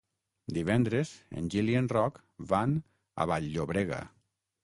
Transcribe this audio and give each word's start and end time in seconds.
Divendres 0.57 1.09
en 1.41 1.51
Gil 1.55 1.69
i 1.75 1.75
en 1.81 1.89
Roc 1.93 2.17
van 2.53 2.73
a 3.25 3.31
Vall-llobrega. 3.33 4.01